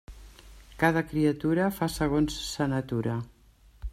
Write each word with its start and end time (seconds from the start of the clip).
Cada 0.83 1.03
criatura 1.11 1.69
fa 1.77 1.91
segons 1.97 2.39
sa 2.47 2.69
natura. 2.75 3.19